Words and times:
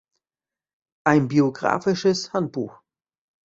Ein 1.05 1.27
biographisches 1.27 2.33
Handbuch". 2.33 2.81